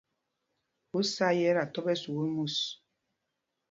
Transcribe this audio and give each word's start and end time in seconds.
Ú 0.97 0.99
sá 1.13 1.27
yɛ̄ 1.39 1.53
ta 1.57 1.63
tɔ̄ 1.73 1.81
ɓɛ̌ 1.85 1.95
sukûl 2.01 2.27
mus? 2.35 2.57